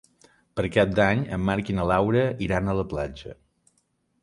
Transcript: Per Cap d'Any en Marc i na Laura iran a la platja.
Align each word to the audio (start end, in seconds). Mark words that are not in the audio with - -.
Per 0.59 0.63
Cap 0.75 0.95
d'Any 0.99 1.21
en 1.37 1.43
Marc 1.51 1.69
i 1.73 1.77
na 1.81 1.85
Laura 1.93 2.25
iran 2.49 2.71
a 2.71 2.77
la 2.83 2.89
platja. 2.95 3.39